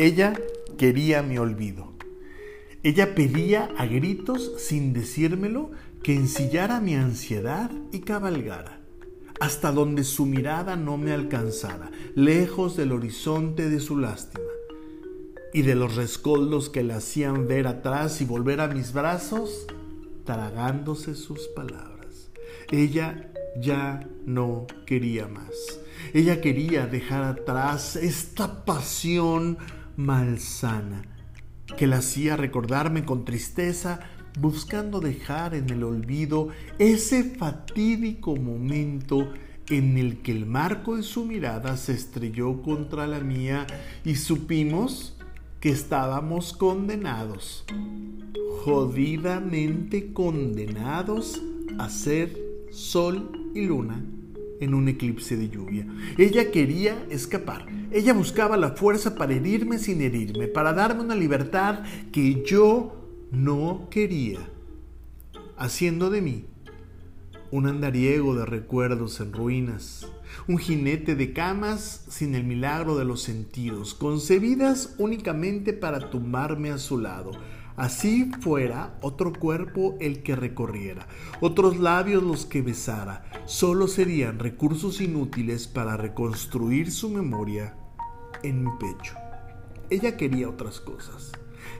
Ella 0.00 0.32
quería 0.78 1.22
mi 1.22 1.36
olvido. 1.36 1.92
Ella 2.82 3.14
pedía 3.14 3.68
a 3.76 3.84
gritos, 3.84 4.50
sin 4.56 4.94
decírmelo, 4.94 5.72
que 6.02 6.14
ensillara 6.14 6.80
mi 6.80 6.94
ansiedad 6.94 7.70
y 7.92 8.00
cabalgara, 8.00 8.80
hasta 9.40 9.72
donde 9.72 10.04
su 10.04 10.24
mirada 10.24 10.74
no 10.74 10.96
me 10.96 11.12
alcanzara, 11.12 11.90
lejos 12.14 12.78
del 12.78 12.92
horizonte 12.92 13.68
de 13.68 13.78
su 13.78 13.98
lástima 13.98 14.46
y 15.52 15.60
de 15.60 15.74
los 15.74 15.96
rescoldos 15.96 16.70
que 16.70 16.82
la 16.82 16.96
hacían 16.96 17.46
ver 17.46 17.66
atrás 17.66 18.22
y 18.22 18.24
volver 18.24 18.62
a 18.62 18.68
mis 18.68 18.94
brazos, 18.94 19.66
tragándose 20.24 21.14
sus 21.14 21.46
palabras. 21.48 22.30
Ella 22.70 23.30
ya 23.60 24.08
no 24.24 24.66
quería 24.86 25.28
más. 25.28 25.78
Ella 26.14 26.40
quería 26.40 26.86
dejar 26.86 27.22
atrás 27.22 27.96
esta 27.96 28.64
pasión 28.64 29.58
malsana 29.96 31.02
que 31.76 31.86
la 31.86 31.98
hacía 31.98 32.36
recordarme 32.36 33.04
con 33.04 33.24
tristeza, 33.24 34.00
buscando 34.38 35.00
dejar 35.00 35.54
en 35.54 35.70
el 35.70 35.82
olvido 35.82 36.48
ese 36.78 37.24
fatídico 37.24 38.36
momento 38.36 39.32
en 39.68 39.98
el 39.98 40.18
que 40.18 40.32
el 40.32 40.46
marco 40.46 40.96
de 40.96 41.02
su 41.02 41.24
mirada 41.24 41.76
se 41.76 41.92
estrelló 41.92 42.62
contra 42.62 43.06
la 43.06 43.20
mía 43.20 43.66
y 44.04 44.16
supimos 44.16 45.16
que 45.60 45.70
estábamos 45.70 46.52
condenados, 46.52 47.64
jodidamente 48.64 50.12
condenados 50.12 51.40
a 51.78 51.88
ser 51.88 52.36
sol 52.70 53.50
y 53.54 53.66
luna 53.66 54.02
en 54.60 54.74
un 54.74 54.88
eclipse 54.88 55.36
de 55.36 55.48
lluvia. 55.48 55.86
Ella 56.16 56.50
quería 56.50 57.04
escapar. 57.10 57.66
Ella 57.90 58.12
buscaba 58.12 58.56
la 58.56 58.70
fuerza 58.70 59.16
para 59.16 59.34
herirme 59.34 59.78
sin 59.78 60.00
herirme, 60.00 60.46
para 60.46 60.72
darme 60.72 61.02
una 61.02 61.14
libertad 61.14 61.82
que 62.12 62.44
yo 62.44 63.00
no 63.32 63.88
quería, 63.90 64.40
haciendo 65.56 66.10
de 66.10 66.20
mí 66.20 66.44
un 67.50 67.66
andariego 67.66 68.36
de 68.36 68.46
recuerdos 68.46 69.20
en 69.20 69.32
ruinas, 69.32 70.06
un 70.46 70.58
jinete 70.58 71.16
de 71.16 71.32
camas 71.32 72.04
sin 72.08 72.34
el 72.34 72.44
milagro 72.44 72.96
de 72.96 73.04
los 73.04 73.22
sentidos, 73.22 73.94
concebidas 73.94 74.94
únicamente 74.98 75.72
para 75.72 76.10
tumbarme 76.10 76.70
a 76.70 76.78
su 76.78 76.98
lado, 76.98 77.32
así 77.76 78.30
fuera 78.40 78.96
otro 79.00 79.32
cuerpo 79.32 79.96
el 80.00 80.22
que 80.22 80.36
recorriera, 80.36 81.06
otros 81.40 81.78
labios 81.78 82.22
los 82.22 82.46
que 82.46 82.62
besara, 82.62 83.24
solo 83.46 83.88
serían 83.88 84.38
recursos 84.38 85.00
inútiles 85.00 85.68
para 85.68 85.96
reconstruir 85.96 86.90
su 86.90 87.10
memoria 87.10 87.74
en 88.42 88.64
mi 88.64 88.70
pecho. 88.78 89.14
Ella 89.90 90.16
quería 90.16 90.48
otras 90.48 90.80
cosas. 90.80 91.32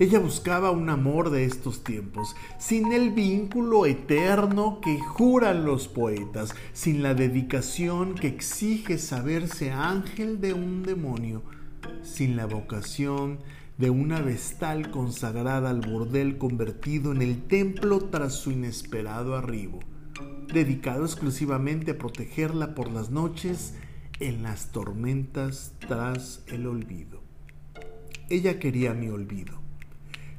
Ella 0.00 0.20
buscaba 0.20 0.70
un 0.70 0.90
amor 0.90 1.30
de 1.30 1.44
estos 1.44 1.82
tiempos, 1.82 2.36
sin 2.58 2.92
el 2.92 3.10
vínculo 3.10 3.84
eterno 3.84 4.80
que 4.80 5.00
juran 5.00 5.64
los 5.64 5.88
poetas, 5.88 6.54
sin 6.72 7.02
la 7.02 7.14
dedicación 7.14 8.14
que 8.14 8.28
exige 8.28 8.98
saberse 8.98 9.72
ángel 9.72 10.40
de 10.40 10.52
un 10.52 10.84
demonio, 10.84 11.42
sin 12.02 12.36
la 12.36 12.46
vocación 12.46 13.40
de 13.78 13.90
una 13.90 14.20
vestal 14.20 14.90
consagrada 14.90 15.70
al 15.70 15.80
bordel 15.80 16.36
convertido 16.36 17.12
en 17.12 17.22
el 17.22 17.42
templo 17.44 18.00
tras 18.00 18.34
su 18.34 18.50
inesperado 18.50 19.36
arribo, 19.36 19.78
dedicado 20.52 21.04
exclusivamente 21.04 21.92
a 21.92 21.98
protegerla 21.98 22.74
por 22.74 22.90
las 22.90 23.10
noches 23.10 23.74
en 24.18 24.42
las 24.42 24.72
tormentas 24.72 25.74
tras 25.78 26.42
el 26.48 26.66
olvido. 26.66 27.22
Ella 28.28 28.58
quería 28.58 28.94
mi 28.94 29.10
olvido, 29.10 29.60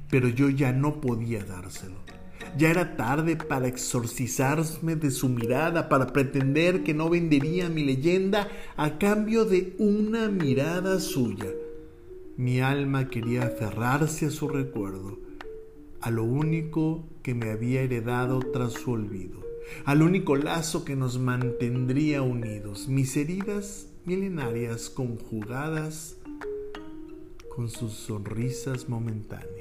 pero 0.10 0.28
yo 0.28 0.50
ya 0.50 0.74
no 0.74 1.00
podía 1.00 1.46
dárselo. 1.46 1.96
Ya 2.58 2.70
era 2.70 2.98
tarde 2.98 3.38
para 3.38 3.68
exorcizarme 3.68 4.96
de 4.98 5.12
su 5.12 5.30
mirada, 5.30 5.88
para 5.88 6.08
pretender 6.08 6.84
que 6.84 6.94
no 6.94 7.10
vendería 7.10 7.70
mi 7.70 7.86
leyenda 7.86 8.50
a 8.76 8.98
cambio 8.98 9.46
de 9.46 9.76
una 9.78 10.28
mirada 10.28 11.00
suya 11.00 11.48
mi 12.40 12.62
alma 12.62 13.10
quería 13.10 13.48
aferrarse 13.48 14.28
a 14.28 14.32
su 14.32 14.48
recuerdo, 14.48 15.20
a 16.00 16.10
lo 16.10 16.24
único 16.24 17.04
que 17.22 17.34
me 17.36 17.52
había 17.52 17.82
heredado 17.82 18.40
tras 18.40 18.72
su 18.72 18.92
olvido, 18.92 19.42
al 19.84 20.02
único 20.02 20.38
lazo 20.38 20.86
que 20.86 20.96
nos 20.96 21.20
mantendría 21.20 22.22
unidos, 22.22 22.88
mis 22.88 23.18
heridas 23.18 23.90
milenarias 24.06 24.90
conjugadas 24.90 26.16
con 27.54 27.68
sus 27.70 27.92
sonrisas 27.92 28.88
momentáneas. 28.88 29.59